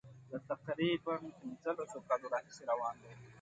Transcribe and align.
له 0.31 0.37
تقریبا 0.49 1.15
پنځلسو 1.39 1.99
کالو 2.07 2.27
راهیسي 2.33 2.63
روان 2.71 2.95
دي. 3.01 3.11